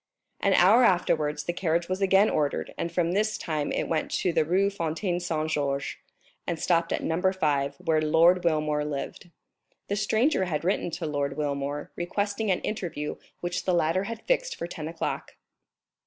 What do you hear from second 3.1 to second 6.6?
this time it went to the Rue Fontaine Saint Georges, and